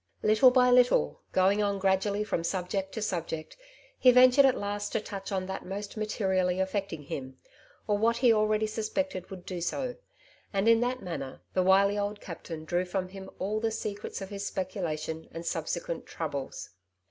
Little 0.23 0.49
by 0.49 0.71
little, 0.71 1.21
going 1.31 1.61
on 1.61 1.77
gradually 1.77 2.23
from 2.23 2.43
subject 2.43 2.91
to 2.93 3.01
subject^ 3.01 3.55
he 3.99 4.09
ventured 4.09 4.47
at 4.47 4.57
last 4.57 4.91
to 4.93 4.99
touch 4.99 5.31
on 5.31 5.45
that 5.45 5.63
most 5.63 5.95
materially 5.95 6.59
affecting 6.59 7.03
him, 7.03 7.37
or 7.85 7.99
what 7.99 8.17
he 8.17 8.33
already 8.33 8.65
suspected 8.65 9.29
would 9.29 9.45
do 9.45 9.61
so, 9.61 9.97
and 10.51 10.67
in 10.67 10.79
that 10.79 11.03
manner 11.03 11.41
the 11.53 11.61
wily 11.61 11.99
old 11.99 12.19
captain 12.19 12.65
drew 12.65 12.83
from 12.83 13.09
him 13.09 13.29
all 13.37 13.59
the 13.59 13.69
secrets 13.69 14.21
of 14.21 14.29
his 14.29 14.43
speculation 14.43 15.27
and 15.33 15.45
subsequent 15.45 16.07
troubles. 16.07 16.71